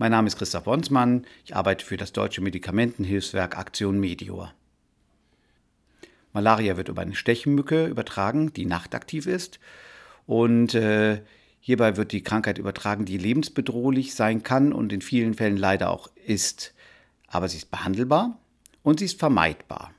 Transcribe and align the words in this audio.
Mein 0.00 0.12
Name 0.12 0.28
ist 0.28 0.38
Christoph 0.38 0.64
Bonsmann. 0.64 1.26
Ich 1.44 1.54
arbeite 1.54 1.84
für 1.84 1.98
das 1.98 2.14
deutsche 2.14 2.40
Medikamentenhilfswerk 2.40 3.58
Aktion 3.58 4.00
Medior. 4.00 4.50
Malaria 6.32 6.78
wird 6.78 6.88
über 6.88 7.02
eine 7.02 7.14
Stechmücke 7.14 7.84
übertragen, 7.84 8.50
die 8.54 8.64
nachtaktiv 8.64 9.26
ist. 9.26 9.60
Und 10.24 10.74
äh, 10.74 11.20
hierbei 11.60 11.98
wird 11.98 12.12
die 12.12 12.22
Krankheit 12.22 12.56
übertragen, 12.56 13.04
die 13.04 13.18
lebensbedrohlich 13.18 14.14
sein 14.14 14.42
kann 14.42 14.72
und 14.72 14.90
in 14.90 15.02
vielen 15.02 15.34
Fällen 15.34 15.58
leider 15.58 15.90
auch 15.90 16.08
ist. 16.24 16.72
Aber 17.26 17.46
sie 17.50 17.58
ist 17.58 17.70
behandelbar 17.70 18.38
und 18.82 19.00
sie 19.00 19.04
ist 19.04 19.18
vermeidbar. 19.18 19.92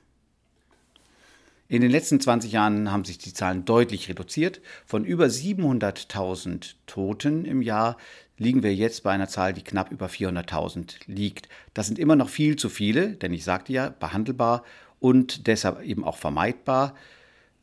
In 1.72 1.80
den 1.80 1.90
letzten 1.90 2.20
20 2.20 2.52
Jahren 2.52 2.92
haben 2.92 3.06
sich 3.06 3.16
die 3.16 3.32
Zahlen 3.32 3.64
deutlich 3.64 4.10
reduziert. 4.10 4.60
Von 4.84 5.06
über 5.06 5.24
700.000 5.24 6.74
Toten 6.86 7.46
im 7.46 7.62
Jahr 7.62 7.96
liegen 8.36 8.62
wir 8.62 8.74
jetzt 8.74 9.02
bei 9.04 9.10
einer 9.10 9.26
Zahl, 9.26 9.54
die 9.54 9.62
knapp 9.62 9.90
über 9.90 10.08
400.000 10.08 10.96
liegt. 11.06 11.48
Das 11.72 11.86
sind 11.86 11.98
immer 11.98 12.14
noch 12.14 12.28
viel 12.28 12.56
zu 12.56 12.68
viele, 12.68 13.12
denn 13.12 13.32
ich 13.32 13.44
sagte 13.44 13.72
ja, 13.72 13.88
behandelbar 13.88 14.64
und 15.00 15.46
deshalb 15.46 15.82
eben 15.82 16.04
auch 16.04 16.18
vermeidbar. 16.18 16.94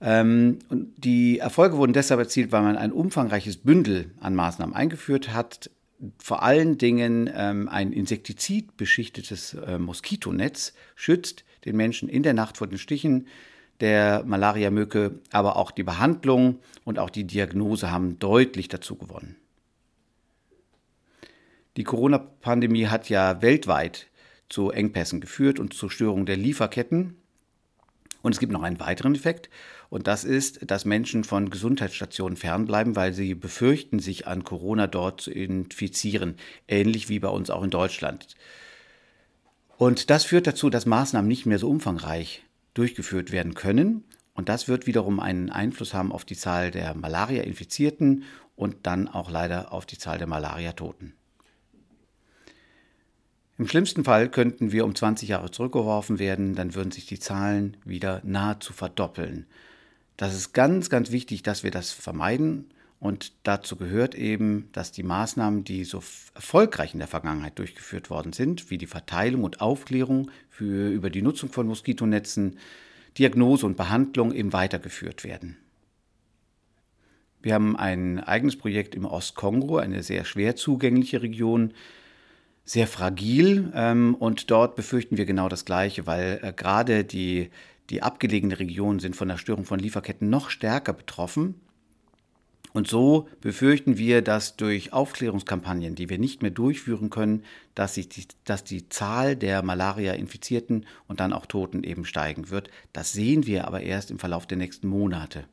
Ähm, 0.02 0.58
die 0.72 1.38
Erfolge 1.38 1.78
wurden 1.78 1.94
deshalb 1.94 2.20
erzielt, 2.20 2.52
weil 2.52 2.64
man 2.64 2.78
ein 2.78 2.92
umfangreiches 2.92 3.58
Bündel 3.58 4.10
an 4.22 4.34
Maßnahmen 4.34 4.74
eingeführt 4.74 5.36
hat. 5.36 5.70
Vor 6.18 6.42
allen 6.42 6.80
Dingen 6.80 7.30
ähm, 7.32 7.70
ein 7.70 7.94
insektizidbeschichtetes 7.94 9.54
äh, 9.54 9.78
Moskitonetz 9.78 10.74
schützt 10.96 11.44
den 11.66 11.78
Menschen 11.78 12.10
in 12.10 12.24
der 12.24 12.34
Nacht 12.34 12.58
vor 12.58 12.66
den 12.66 12.80
Stichen 12.80 13.28
der 13.80 14.24
Malaria-Mücke, 14.26 15.20
aber 15.32 15.56
auch 15.56 15.72
die 15.72 15.84
Behandlung 15.84 16.60
und 16.84 17.00
auch 17.00 17.10
die 17.10 17.26
Diagnose 17.26 17.92
haben 17.92 18.20
deutlich 18.20 18.68
dazu 18.68 18.96
gewonnen. 18.96 19.36
Die 21.78 21.84
Corona-Pandemie 21.84 22.88
hat 22.88 23.10
ja 23.10 23.42
weltweit 23.42 24.08
zu 24.50 24.72
Engpässen 24.72 25.22
geführt 25.22 25.60
und 25.60 25.74
zur 25.74 25.90
Störung 25.90 26.26
der 26.26 26.36
Lieferketten. 26.36 27.16
Und 28.22 28.34
es 28.34 28.40
gibt 28.40 28.52
noch 28.52 28.64
einen 28.64 28.82
weiteren 28.82 29.16
Effekt, 29.16 29.50
und 29.90 30.06
das 30.06 30.24
ist, 30.24 30.70
dass 30.70 30.86
Menschen 30.86 31.24
von 31.24 31.50
Gesundheitsstationen 31.50 32.38
fernbleiben, 32.38 32.96
weil 32.96 33.14
sie 33.14 33.34
befürchten, 33.34 34.00
sich 34.00 34.28
an 34.28 34.44
Corona 34.44 34.86
dort 34.86 35.22
zu 35.22 35.32
infizieren, 35.32 36.36
ähnlich 36.68 37.10
wie 37.10 37.20
bei 37.20 37.30
uns 37.30 37.50
auch 37.50 37.64
in 37.64 37.72
Deutschland. 37.72 38.28
Und 39.78 40.10
das 40.10 40.26
führt 40.26 40.46
dazu, 40.46 40.70
dass 40.70 40.86
Maßnahmen 40.86 41.28
nicht 41.28 41.46
mehr 41.46 41.58
so 41.58 41.70
umfangreich 41.70 42.44
durchgeführt 42.74 43.32
werden 43.32 43.54
können. 43.54 44.04
Und 44.34 44.50
das 44.50 44.68
wird 44.68 44.88
wiederum 44.88 45.20
einen 45.20 45.50
Einfluss 45.50 45.94
haben 45.94 46.12
auf 46.12 46.26
die 46.26 46.38
Zahl 46.38 46.72
der 46.72 46.96
Malaria-Infizierten 46.96 48.24
und 48.56 48.78
dann 48.84 49.08
auch 49.08 49.30
leider 49.30 49.74
auf 49.74 49.86
die 49.86 49.98
Zahl 49.98 50.18
der 50.18 50.28
Malaria-Toten. 50.28 51.14
Im 53.58 53.68
schlimmsten 53.68 54.06
Fall 54.06 54.30
könnten 54.30 54.72
wir 54.72 54.86
um 54.86 54.96
20 54.96 55.28
Jahre 55.28 55.52
zurückgeworfen 55.52 56.18
werden, 56.18 56.56
dann 56.56 56.76
würden 56.76 56.92
sich 56.92 57.06
die 57.06 57.20
Zahlen 57.20 57.76
wieder 57.84 58.22
nahezu 58.24 58.72
verdoppeln. 58.72 59.48
Das 60.16 60.34
ist 60.34 60.54
ganz, 60.54 60.90
ganz 60.90 61.12
wichtig, 61.12 61.44
dass 61.44 61.64
wir 61.64 61.72
das 61.72 61.92
vermeiden. 61.92 62.72
Und 63.00 63.32
dazu 63.44 63.78
gehört 63.78 64.14
eben, 64.14 64.70
dass 64.74 64.92
die 64.92 65.04
Maßnahmen, 65.04 65.64
die 65.64 65.86
so 65.86 66.04
erfolgreich 66.36 66.94
in 66.94 67.00
der 67.00 67.08
Vergangenheit 67.08 67.58
durchgeführt 67.58 68.10
worden 68.10 68.34
sind, 68.34 68.70
wie 68.70 68.78
die 68.78 68.88
Verteilung 68.88 69.44
und 69.46 69.62
Aufklärung 69.62 70.30
für, 70.50 70.90
über 70.90 71.10
die 71.10 71.22
Nutzung 71.22 71.50
von 71.50 71.66
Moskitonetzen, 71.66 72.58
Diagnose 73.18 73.66
und 73.66 73.78
Behandlung 73.78 74.34
eben 74.34 74.52
weitergeführt 74.52 75.24
werden. 75.24 75.58
Wir 77.42 77.54
haben 77.54 77.78
ein 77.78 78.20
eigenes 78.20 78.58
Projekt 78.58 78.96
im 78.96 79.06
Ostkongo, 79.06 79.78
eine 79.78 80.04
sehr 80.04 80.26
schwer 80.26 80.58
zugängliche 80.58 81.22
Region, 81.22 81.74
sehr 82.66 82.86
fragil 82.86 83.72
ähm, 83.74 84.14
und 84.14 84.52
dort 84.52 84.76
befürchten 84.76 85.18
wir 85.18 85.26
genau 85.26 85.48
das 85.48 85.64
Gleiche, 85.64 86.06
weil 86.06 86.40
äh, 86.44 86.54
gerade 86.54 87.06
die, 87.06 87.50
die 87.90 88.04
abgelegenen 88.04 88.58
Regionen 88.58 89.00
sind 89.00 89.16
von 89.16 89.30
der 89.30 89.38
Störung 89.38 89.64
von 89.64 89.80
Lieferketten 89.80 90.30
noch 90.30 90.50
stärker 90.50 90.94
betroffen 90.94 91.56
und 92.72 92.88
so 92.88 93.28
befürchten 93.42 93.98
wir, 93.98 94.22
dass 94.22 94.56
durch 94.56 94.94
Aufklärungskampagnen, 94.94 95.96
die 95.96 96.10
wir 96.10 96.20
nicht 96.20 96.42
mehr 96.42 96.52
durchführen 96.52 97.10
können, 97.10 97.44
dass, 97.74 97.94
die, 97.94 98.08
dass 98.46 98.64
die 98.64 98.90
Zahl 98.90 99.36
der 99.36 99.64
Malaria-Infizierten 99.64 100.86
und 101.08 101.20
dann 101.20 101.34
auch 101.34 101.46
Toten 101.46 101.84
eben 101.84 102.06
steigen 102.06 102.50
wird. 102.50 102.70
Das 102.94 103.12
sehen 103.12 103.48
wir 103.48 103.68
aber 103.68 103.82
erst 103.82 104.12
im 104.12 104.20
Verlauf 104.20 104.46
der 104.46 104.58
nächsten 104.58 104.88
Monate. 104.88 105.46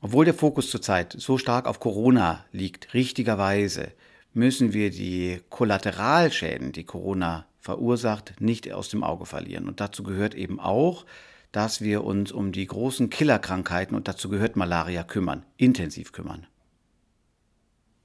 Obwohl 0.00 0.24
der 0.24 0.34
Fokus 0.34 0.70
zurzeit 0.70 1.14
so 1.18 1.36
stark 1.36 1.66
auf 1.66 1.80
Corona 1.80 2.44
liegt, 2.52 2.94
richtigerweise, 2.94 3.92
müssen 4.32 4.72
wir 4.72 4.90
die 4.90 5.40
Kollateralschäden, 5.48 6.72
die 6.72 6.84
Corona 6.84 7.46
verursacht, 7.58 8.40
nicht 8.40 8.70
aus 8.72 8.88
dem 8.88 9.02
Auge 9.02 9.26
verlieren. 9.26 9.66
Und 9.66 9.80
dazu 9.80 10.02
gehört 10.02 10.34
eben 10.34 10.60
auch, 10.60 11.04
dass 11.52 11.80
wir 11.80 12.04
uns 12.04 12.32
um 12.32 12.52
die 12.52 12.66
großen 12.66 13.10
Killerkrankheiten, 13.10 13.96
und 13.96 14.08
dazu 14.08 14.28
gehört 14.28 14.56
Malaria, 14.56 15.02
kümmern, 15.02 15.44
intensiv 15.56 16.12
kümmern. 16.12 16.46